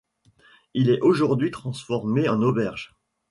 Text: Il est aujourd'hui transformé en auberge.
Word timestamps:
Il 0.73 0.89
est 0.89 0.99
aujourd'hui 1.01 1.51
transformé 1.51 2.27
en 2.27 2.41
auberge. 2.41 2.95